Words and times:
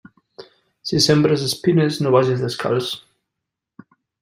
Si 0.91 1.01
sembres 1.07 1.43
espines, 1.49 2.01
no 2.05 2.15
vages 2.17 2.43
descalç. 2.47 2.91